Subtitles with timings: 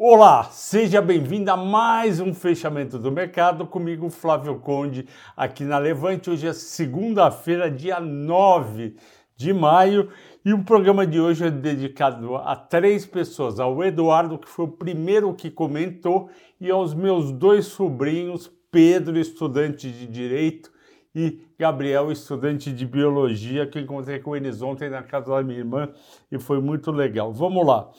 [0.00, 5.04] Olá, seja bem-vindo a mais um fechamento do mercado comigo, Flávio Conde,
[5.36, 6.30] aqui na Levante.
[6.30, 8.94] Hoje é segunda-feira, dia 9
[9.34, 10.08] de maio,
[10.44, 14.70] e o programa de hoje é dedicado a três pessoas: ao Eduardo, que foi o
[14.70, 16.30] primeiro que comentou,
[16.60, 20.70] e aos meus dois sobrinhos, Pedro, estudante de Direito,
[21.12, 25.88] e Gabriel, estudante de Biologia, que encontrei com eles ontem na casa da minha irmã
[26.30, 27.32] e foi muito legal.
[27.32, 27.90] Vamos lá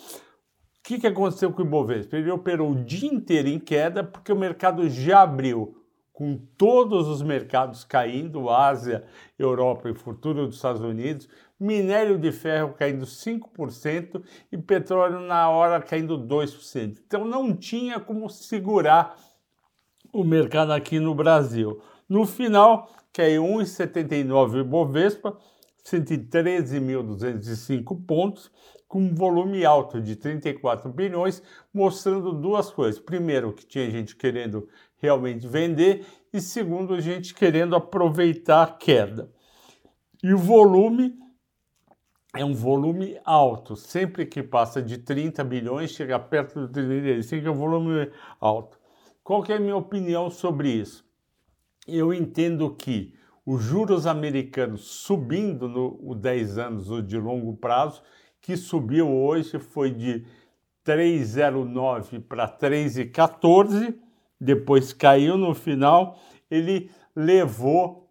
[0.90, 2.18] que, que aconteceu com o Ibovespa?
[2.18, 5.78] Ele operou o dia inteiro em queda porque o mercado já abriu,
[6.12, 9.04] com todos os mercados caindo, Ásia,
[9.38, 15.80] Europa e futuro dos Estados Unidos, minério de ferro caindo 5% e petróleo na hora
[15.80, 16.98] caindo 2%.
[17.06, 19.16] Então não tinha como segurar
[20.12, 21.80] o mercado aqui no Brasil.
[22.10, 25.38] No final, caiu 1,79 o Ibovespa,
[25.84, 28.52] 113.205 pontos,
[28.88, 31.44] com um volume alto de 34 bilhões,
[31.74, 33.00] mostrando duas coisas.
[33.00, 39.32] Primeiro, que tinha gente querendo realmente vender, e segundo, gente querendo aproveitar a queda.
[40.24, 41.18] E o volume
[42.36, 43.76] é um volume alto.
[43.76, 48.80] Sempre que passa de 30 bilhões, chega perto de 35, é um volume alto.
[49.24, 51.08] Qual é a minha opinião sobre isso?
[51.88, 53.14] Eu entendo que
[53.52, 58.04] os juros americanos subindo no 10 anos de longo prazo
[58.40, 60.24] que subiu hoje foi de
[60.86, 63.96] 3,09 para 3,14,
[64.40, 66.20] depois caiu no final,
[66.50, 68.08] ele levou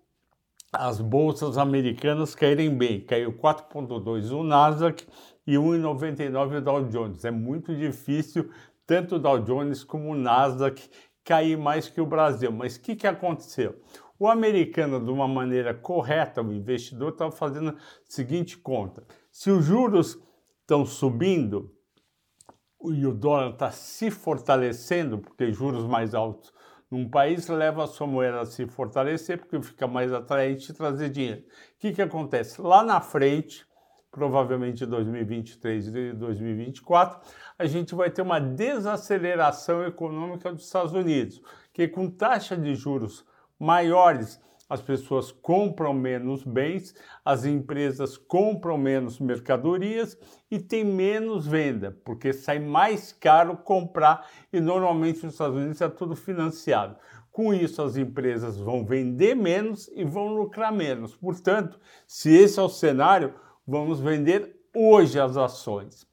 [0.72, 5.06] as bolsas americanas caírem bem, caiu 4,2 o Nasdaq
[5.46, 7.24] e 1,99 o Dow Jones.
[7.24, 8.50] É muito difícil
[8.84, 10.90] tanto o Dow Jones como o Nasdaq
[11.22, 12.50] cair mais que o Brasil.
[12.50, 13.76] Mas o que, que aconteceu?
[14.18, 19.64] O americano, de uma maneira correta, o investidor estava fazendo a seguinte conta: se os
[19.64, 20.18] juros
[20.60, 21.72] estão subindo
[22.84, 26.52] e o dólar está se fortalecendo, porque juros mais altos
[26.90, 31.40] num país leva a sua moeda a se fortalecer, porque fica mais atraente trazer dinheiro.
[31.40, 31.44] O
[31.78, 32.60] que, que acontece?
[32.60, 33.66] Lá na frente,
[34.10, 37.20] provavelmente 2023 e 2024,
[37.58, 41.42] a gente vai ter uma desaceleração econômica dos Estados Unidos,
[41.72, 43.24] que com taxa de juros
[43.58, 50.18] maiores as pessoas compram menos bens, as empresas compram menos mercadorias
[50.50, 55.88] e tem menos venda, porque sai mais caro comprar e normalmente nos Estados Unidos é
[55.88, 56.96] tudo financiado.
[57.32, 61.16] Com isso, as empresas vão vender menos e vão lucrar menos.
[61.16, 63.32] Portanto, se esse é o cenário,
[63.66, 66.06] vamos vender hoje as ações.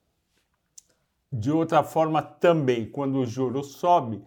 [1.30, 4.22] De outra forma, também, quando o juro sobe,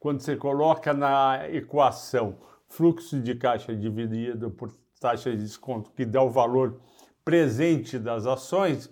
[0.00, 6.22] quando você coloca na equação fluxo de caixa dividido por taxa de desconto, que dá
[6.22, 6.80] o valor
[7.24, 8.90] presente das ações,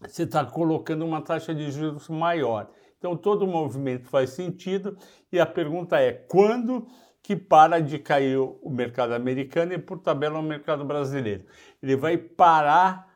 [0.00, 2.70] você está colocando uma taxa de juros maior.
[2.98, 4.96] Então, todo o movimento faz sentido
[5.32, 6.86] e a pergunta é quando
[7.22, 11.44] que para de cair o mercado americano e, por tabela, o mercado brasileiro?
[11.82, 13.08] Ele vai parar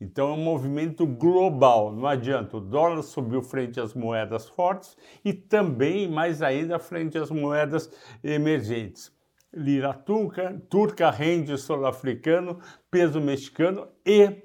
[0.00, 2.56] Então é um movimento global, não adianta.
[2.56, 7.88] O dólar subiu frente às moedas fortes e também, mais ainda, frente às moedas
[8.24, 9.12] emergentes
[9.54, 12.58] lira turca, turca, rende sul-africano,
[12.90, 14.42] peso mexicano e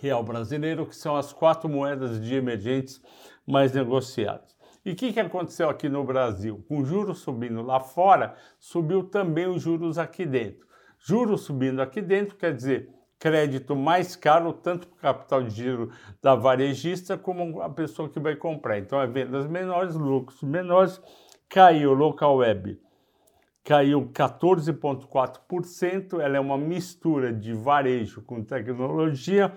[0.00, 3.00] real brasileiro, que são as quatro moedas de emergentes
[3.46, 4.56] mais negociadas.
[4.84, 6.64] E o que, que aconteceu aqui no Brasil?
[6.68, 10.66] Com juros subindo lá fora, subiu também os juros aqui dentro.
[10.98, 15.90] Juros subindo aqui dentro quer dizer crédito mais caro, tanto para o capital de giro
[16.22, 18.78] da varejista como a pessoa que vai comprar.
[18.78, 21.00] Então, é vendas menores, lucros menores,
[21.48, 22.80] caiu local web
[23.68, 26.20] caiu 14,4%.
[26.20, 29.52] Ela é uma mistura de varejo com tecnologia,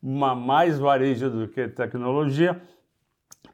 [0.00, 2.58] mais varejo do que tecnologia.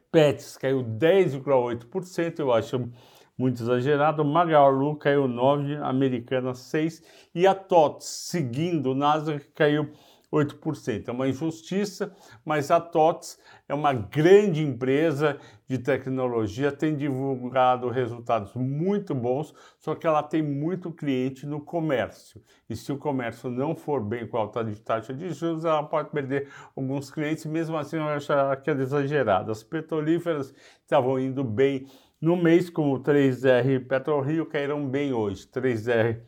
[0.09, 2.89] Pets caiu 10,8%, eu acho
[3.37, 4.23] muito exagerado.
[4.23, 7.03] Magalu caiu 9, Americana 6
[7.35, 9.89] e a TOTS, seguindo o Nasdaq, caiu
[10.31, 11.09] 8%.
[11.09, 13.37] É uma injustiça, mas a TOTS
[13.67, 15.37] é uma grande empresa
[15.67, 22.41] de tecnologia, tem divulgado resultados muito bons, só que ela tem muito cliente no comércio.
[22.69, 25.83] E se o comércio não for bem com a alta de taxa de juros, ela
[25.83, 28.31] pode perder alguns clientes, mesmo assim eu acho
[28.63, 29.51] que é exagerado.
[29.51, 31.87] As petrolíferas estavam indo bem
[32.21, 35.47] no mês, como 3R e PetroRio caíram bem hoje.
[35.47, 36.21] 3R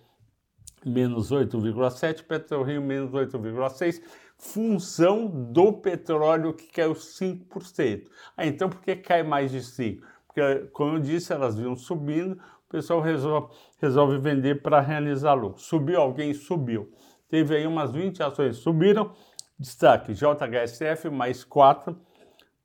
[0.89, 4.01] menos 8,7, PetroRio menos 8,6,
[4.37, 8.07] função do petróleo que caiu 5%.
[8.35, 10.01] Ah, então por que cai mais de 5%?
[10.27, 15.61] Porque, como eu disse, elas vinham subindo, o pessoal resolve, resolve vender para realizar lucro.
[15.61, 16.33] Subiu alguém?
[16.33, 16.91] Subiu.
[17.29, 19.13] Teve aí umas 20 ações subiram.
[19.59, 21.95] Destaque: JHSF mais 4,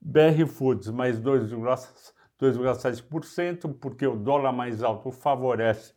[0.01, 5.93] BR Foods mais 2,7%, porque o dólar mais alto favorece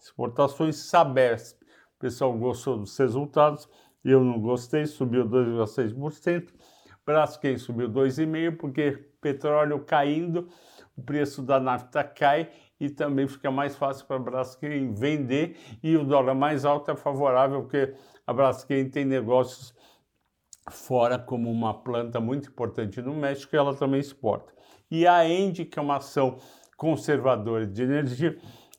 [0.00, 0.76] exportações.
[0.76, 1.65] Sabesp,
[1.96, 3.68] o pessoal gostou dos resultados,
[4.04, 6.52] eu não gostei, subiu 2,6%.
[7.04, 10.48] Braskem subiu 2,5%, porque petróleo caindo,
[10.96, 15.96] o preço da nafta cai e também fica mais fácil para a Braskem vender e
[15.96, 17.94] o dólar mais alto é favorável porque
[18.26, 19.74] a Braskem tem negócios
[20.70, 24.52] fora como uma planta muito importante no México e ela também exporta.
[24.90, 26.38] E a Endy, que é uma ação
[26.76, 28.36] conservadora de energia,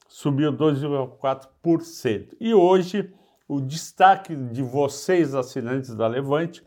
[0.08, 2.36] subiu 2,4%.
[2.40, 3.14] E hoje
[3.48, 6.64] o destaque de vocês assinantes da Levante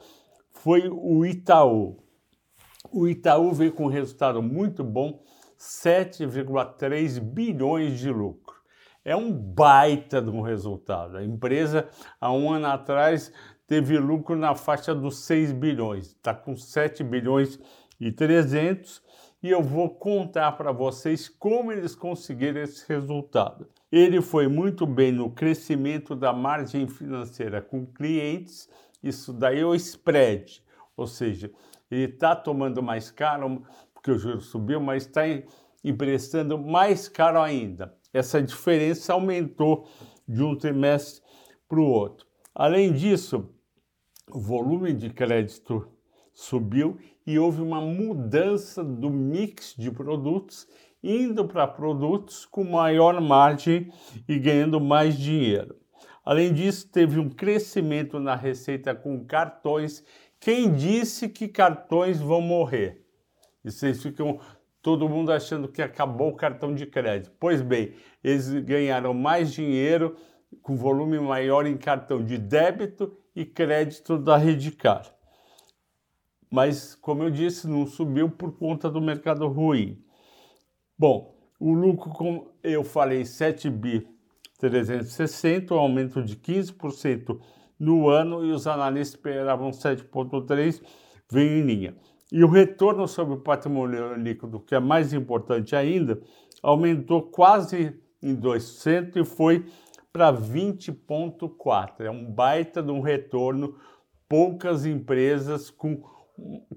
[0.53, 2.03] foi o Itaú.
[2.91, 5.23] O Itaú veio com um resultado muito bom,
[5.59, 8.57] 7,3 bilhões de lucro.
[9.05, 11.17] É um baita de um resultado.
[11.17, 11.89] A empresa,
[12.21, 13.33] há um ano atrás,
[13.67, 17.59] teve lucro na faixa dos 6 bilhões, está com 7 bilhões
[18.01, 19.03] e 300
[19.43, 23.69] e eu vou contar para vocês como eles conseguiram esse resultado.
[23.91, 28.69] Ele foi muito bem no crescimento da margem financeira com clientes,
[29.03, 30.63] isso daí é o spread,
[30.97, 31.51] ou seja,
[31.91, 33.63] ele está tomando mais caro,
[33.95, 35.23] porque o juro subiu, mas está
[35.83, 37.95] emprestando mais caro ainda.
[38.13, 39.89] Essa diferença aumentou
[40.29, 41.23] de um trimestre
[41.69, 42.27] para o outro.
[42.55, 43.49] Além disso,
[44.31, 45.89] o volume de crédito
[46.41, 46.97] subiu
[47.27, 50.67] e houve uma mudança do mix de produtos,
[51.03, 53.93] indo para produtos com maior margem
[54.27, 55.77] e ganhando mais dinheiro.
[56.25, 60.03] Além disso, teve um crescimento na receita com cartões.
[60.39, 63.05] Quem disse que cartões vão morrer?
[63.63, 64.41] E vocês ficam
[64.81, 67.33] todo mundo achando que acabou o cartão de crédito.
[67.39, 67.93] Pois bem,
[68.25, 70.17] eles ganharam mais dinheiro
[70.63, 75.20] com volume maior em cartão de débito e crédito da Redcar.
[76.51, 80.03] Mas, como eu disse, não subiu por conta do mercado ruim.
[80.99, 84.07] Bom, o lucro, como eu falei, 7 bi
[84.59, 87.39] 360, um aumento de 15%
[87.79, 90.83] no ano e os analistas esperavam 7,3,
[91.31, 91.97] veio em linha.
[92.31, 96.21] E o retorno sobre o patrimônio líquido, que é mais importante ainda,
[96.63, 99.65] aumentou quase em 2% e foi
[100.13, 102.01] para 20,4%.
[102.01, 103.75] É um baita de um retorno.
[104.29, 106.03] Poucas empresas com,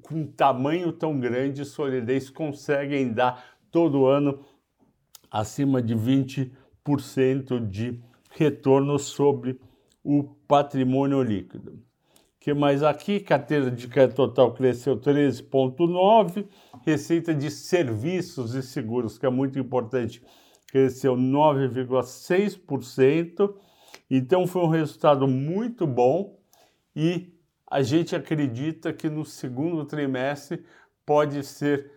[0.02, 4.44] com um tamanho tão grande solidez conseguem dar todo ano
[5.32, 8.00] acima de 20% de
[8.32, 9.60] retorno sobre
[10.04, 11.82] o patrimônio líquido
[12.44, 13.20] que mais aqui?
[13.22, 16.46] Carteira de crédito total cresceu 13,9%.
[16.86, 20.22] Receita de serviços e seguros, que é muito importante,
[20.68, 23.56] cresceu 9,6%.
[24.12, 26.38] Então foi um resultado muito bom
[26.94, 27.32] e
[27.74, 30.64] a gente acredita que no segundo trimestre
[31.04, 31.92] pode ser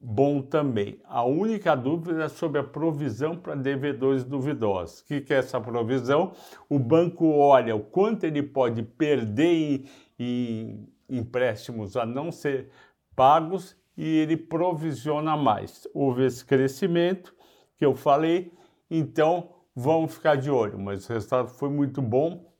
[0.00, 1.00] bom também.
[1.04, 5.02] A única dúvida é sobre a provisão para devedores duvidosos.
[5.02, 6.32] O que, é essa provisão?
[6.68, 9.84] O banco olha o quanto ele pode perder em,
[10.18, 12.68] em empréstimos a não ser
[13.14, 15.86] pagos e ele provisiona mais.
[15.94, 17.32] Houve esse crescimento
[17.76, 18.52] que eu falei,
[18.90, 22.55] então vamos ficar de olho, mas o resultado foi muito bom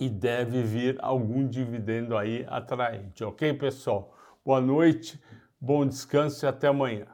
[0.00, 4.16] e deve vir algum dividendo aí atraente, ok, pessoal?
[4.42, 5.22] Boa noite.
[5.60, 7.06] Bom descanso e até amanhã.